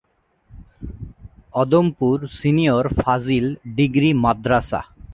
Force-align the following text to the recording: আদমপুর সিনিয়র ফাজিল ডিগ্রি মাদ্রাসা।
আদমপুর 1.55 2.17
সিনিয়র 2.37 2.85
ফাজিল 2.99 3.45
ডিগ্রি 3.77 4.09
মাদ্রাসা। 4.23 4.81